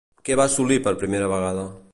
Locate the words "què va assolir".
0.29-0.79